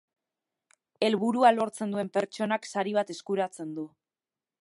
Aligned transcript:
Helburua 1.07 1.51
lortzen 1.57 1.93
duen 1.95 2.09
pertsonak 2.15 2.65
sari 2.71 2.95
bat 2.99 3.13
eskuratzen 3.17 3.77
du. 3.77 3.85